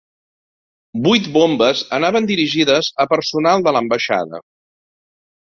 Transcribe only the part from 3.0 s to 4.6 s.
a personal de l'ambaixada.